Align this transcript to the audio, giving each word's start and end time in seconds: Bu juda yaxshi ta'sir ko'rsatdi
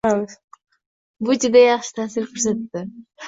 Bu 1.27 1.35
juda 1.45 1.63
yaxshi 1.65 1.93
ta'sir 1.99 2.27
ko'rsatdi 2.31 2.83